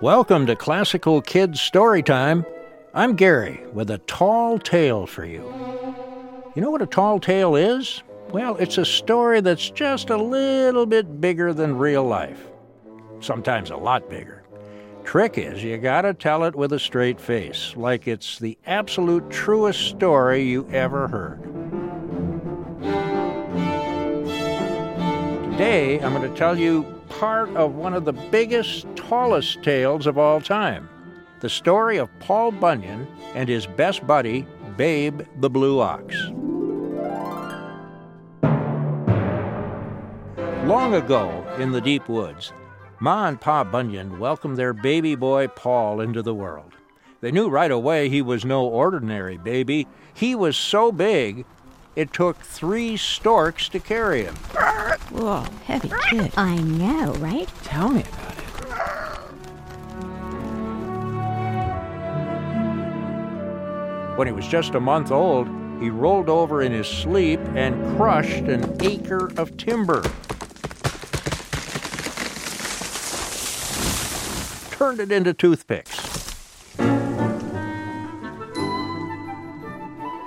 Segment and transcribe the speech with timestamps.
[0.00, 2.46] Welcome to Classical Kids Story Time.
[2.94, 5.42] I'm Gary with a tall tale for you.
[6.54, 8.04] You know what a tall tale is?
[8.30, 12.46] Well, it's a story that's just a little bit bigger than real life.
[13.18, 14.44] Sometimes a lot bigger.
[15.02, 19.80] Trick is, you gotta tell it with a straight face, like it's the absolute truest
[19.80, 21.42] story you ever heard.
[25.50, 30.16] Today, I'm going to tell you part of one of the biggest, tallest tales of
[30.16, 30.88] all time
[31.40, 34.44] the story of Paul Bunyan and his best buddy,
[34.76, 36.16] Babe the Blue Ox.
[40.66, 42.52] Long ago, in the deep woods,
[42.98, 46.72] Ma and Pa Bunyan welcomed their baby boy Paul into the world.
[47.20, 49.86] They knew right away he was no ordinary baby.
[50.12, 51.44] He was so big
[51.94, 54.34] it took three storks to carry him.
[55.10, 56.32] Whoa, heavy kid.
[56.36, 57.48] I know, right?
[57.64, 58.44] Tell me about it.
[64.18, 65.48] When he was just a month old,
[65.80, 70.02] he rolled over in his sleep and crushed an acre of timber.
[74.72, 75.98] Turned it into toothpicks.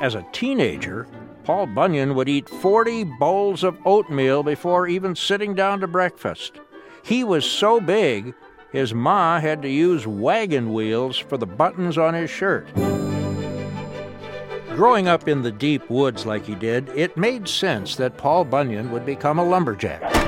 [0.01, 1.07] As a teenager,
[1.43, 6.59] Paul Bunyan would eat 40 bowls of oatmeal before even sitting down to breakfast.
[7.03, 8.33] He was so big,
[8.71, 12.67] his ma had to use wagon wheels for the buttons on his shirt.
[14.75, 18.91] Growing up in the deep woods like he did, it made sense that Paul Bunyan
[18.91, 20.20] would become a lumberjack.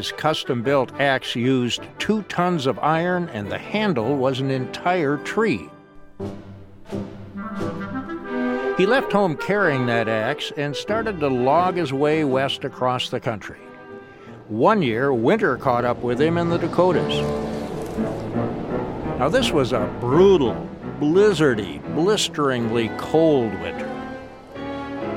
[0.00, 5.18] His custom built axe used two tons of iron, and the handle was an entire
[5.18, 5.68] tree.
[8.78, 13.20] He left home carrying that axe and started to log his way west across the
[13.20, 13.58] country.
[14.48, 17.20] One year, winter caught up with him in the Dakotas.
[19.18, 20.66] Now, this was a brutal,
[20.98, 23.86] blizzardy, blisteringly cold winter.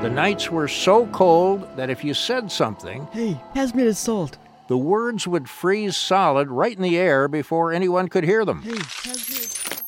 [0.02, 4.36] The nights were so cold that if you said something, Hey, pass me the salt.
[4.68, 8.62] The words would freeze solid right in the air before anyone could hear them.
[8.62, 9.82] Hey, pass me the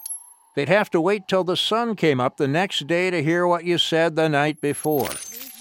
[0.57, 3.65] They'd have to wait till the sun came up the next day to hear what
[3.65, 5.11] you said the night before.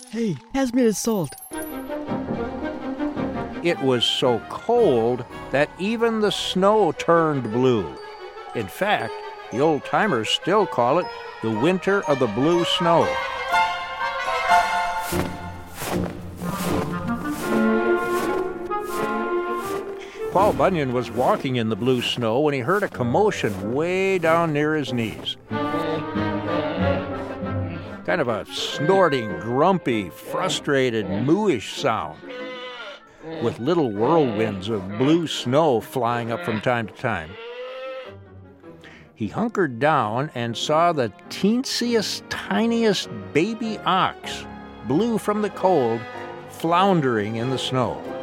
[0.10, 1.36] Hey, pass me salt.
[3.62, 7.98] It was so cold that even the snow turned blue.
[8.56, 9.12] In fact,
[9.52, 11.06] the old timers still call it
[11.42, 13.06] the winter of the blue snow.
[20.36, 24.52] Paul Bunyan was walking in the blue snow when he heard a commotion way down
[24.52, 25.38] near his knees.
[28.06, 32.20] Kind of a snorting, grumpy, frustrated, mooish sound,
[33.42, 37.32] with little whirlwinds of blue snow flying up from time to time.
[39.16, 44.46] He hunkered down and saw the teensiest, tiniest baby ox,
[44.86, 46.02] blue from the cold,
[46.50, 48.15] floundering in the snow.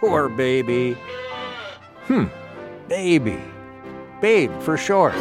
[0.00, 0.94] Poor baby.
[2.04, 2.26] Hmm,
[2.88, 3.40] baby.
[4.20, 5.14] Babe for short.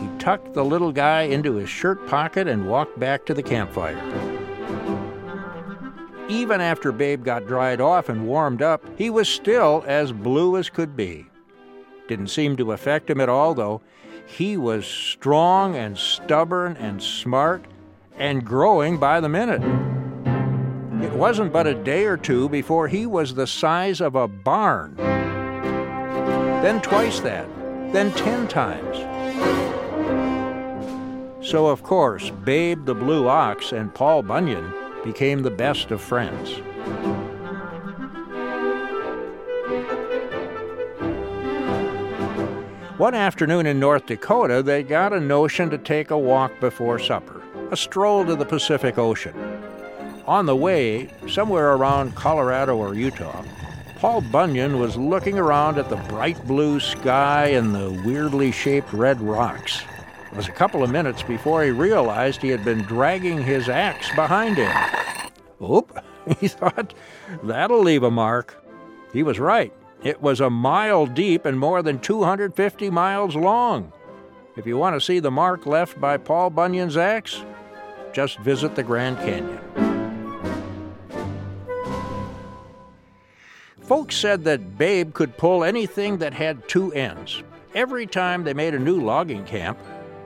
[0.00, 4.00] He tucked the little guy into his shirt pocket and walked back to the campfire.
[6.28, 10.70] Even after Babe got dried off and warmed up, he was still as blue as
[10.70, 11.26] could be.
[12.08, 13.82] Didn't seem to affect him at all, though.
[14.26, 17.66] He was strong and stubborn and smart
[18.16, 19.60] and growing by the minute.
[21.14, 24.96] It wasn't but a day or two before he was the size of a barn.
[24.96, 27.48] Then twice that,
[27.92, 28.96] then ten times.
[31.48, 36.50] So, of course, Babe the Blue Ox and Paul Bunyan became the best of friends.
[42.98, 47.40] One afternoon in North Dakota, they got a notion to take a walk before supper,
[47.70, 49.53] a stroll to the Pacific Ocean.
[50.26, 53.44] On the way, somewhere around Colorado or Utah,
[53.96, 59.20] Paul Bunyan was looking around at the bright blue sky and the weirdly shaped red
[59.20, 59.82] rocks.
[60.30, 64.14] It was a couple of minutes before he realized he had been dragging his axe
[64.16, 64.72] behind him.
[65.62, 65.98] Oop,
[66.40, 66.94] he thought,
[67.42, 68.64] that'll leave a mark.
[69.12, 69.72] He was right.
[70.02, 73.92] It was a mile deep and more than 250 miles long.
[74.56, 77.42] If you want to see the mark left by Paul Bunyan's axe,
[78.12, 79.83] just visit the Grand Canyon.
[83.84, 87.42] Folks said that Babe could pull anything that had two ends.
[87.74, 89.78] Every time they made a new logging camp,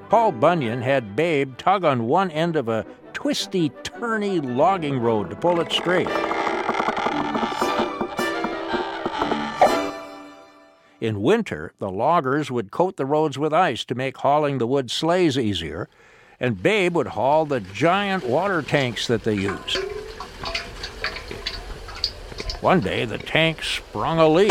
[0.09, 5.37] Paul Bunyan had Babe tug on one end of a twisty, turny logging road to
[5.37, 6.09] pull it straight.
[11.01, 14.89] In winter, the loggers would coat the roads with ice to make hauling the wood
[14.89, 15.89] sleighs easier,
[16.39, 19.79] and Babe would haul the giant water tanks that they used.
[22.61, 24.51] One day, the tank sprung a leak.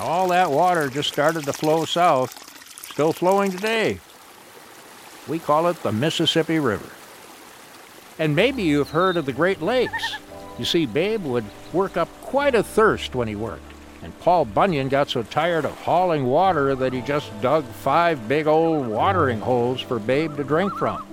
[0.00, 4.00] All that water just started to flow south, still flowing today.
[5.28, 6.90] We call it the Mississippi River.
[8.18, 10.16] And maybe you've heard of the Great Lakes.
[10.58, 13.72] You see, Babe would work up quite a thirst when he worked,
[14.02, 18.48] and Paul Bunyan got so tired of hauling water that he just dug five big
[18.48, 21.04] old watering holes for Babe to drink from.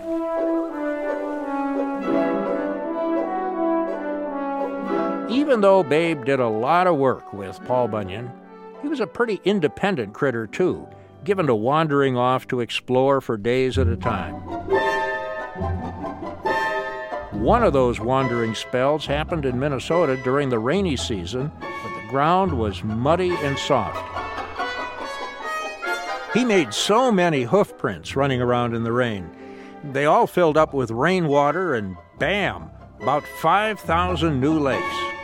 [5.56, 8.30] Even though Babe did a lot of work with Paul Bunyan,
[8.82, 10.86] he was a pretty independent critter, too,
[11.24, 14.34] given to wandering off to explore for days at a time.
[17.32, 22.52] One of those wandering spells happened in Minnesota during the rainy season, but the ground
[22.52, 24.04] was muddy and soft.
[26.34, 29.30] He made so many hoof prints running around in the rain.
[29.94, 35.15] They all filled up with rainwater, and bam, about 5,000 new lakes.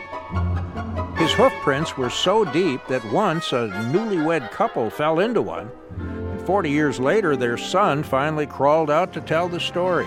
[1.32, 5.70] His hoof prints were so deep that once a newlywed couple fell into one.
[5.98, 10.06] And 40 years later, their son finally crawled out to tell the story.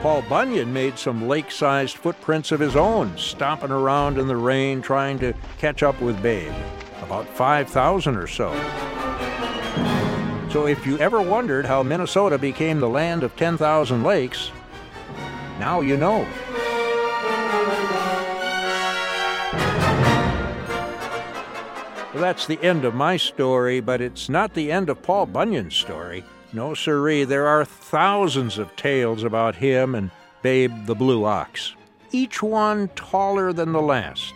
[0.00, 4.80] Paul Bunyan made some lake sized footprints of his own, stomping around in the rain
[4.80, 6.54] trying to catch up with Babe.
[7.02, 8.54] About 5,000 or so.
[10.48, 14.50] So if you ever wondered how Minnesota became the land of 10,000 lakes,
[15.58, 16.26] now you know.
[22.12, 25.76] Well, that's the end of my story, but it's not the end of Paul Bunyan's
[25.76, 26.24] story.
[26.52, 30.10] No, siree, there are thousands of tales about him and
[30.42, 31.76] Babe the Blue Ox,
[32.10, 34.34] each one taller than the last.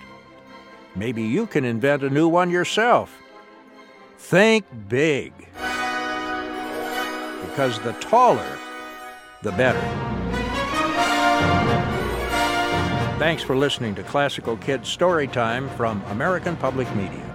[0.94, 3.21] Maybe you can invent a new one yourself.
[4.19, 5.32] Think big.
[7.41, 8.59] Because the taller,
[9.43, 9.81] the better.
[13.19, 17.34] Thanks for listening to Classical Kids Story Time from American Public Media.